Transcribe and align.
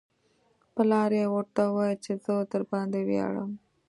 پلار 0.73 1.09
یې 1.19 1.25
ورته 1.33 1.61
وویل 1.65 1.97
چې 2.05 2.13
زه 2.23 2.33
درباندې 2.51 2.99
ویاړم 3.07 3.51